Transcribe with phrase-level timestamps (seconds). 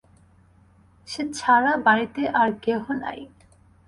[1.07, 3.19] সে ছাড়া বাড়িতে আর কেহ নাই।